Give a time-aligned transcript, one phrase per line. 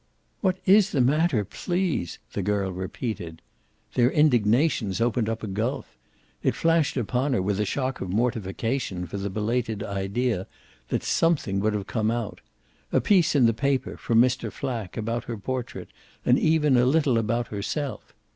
[0.39, 3.39] "What IS the matter, PLEASE?" the girl repeated.
[3.93, 5.95] Their "indignations" opened up a gulf;
[6.41, 10.47] it flashed upon her, with a shock of mortification for the belated idea,
[10.89, 12.41] that something would have come out:
[12.91, 14.51] a piece in the paper, from Mr.
[14.51, 15.89] Flack, about her portrait
[16.25, 18.15] and even a little about herself.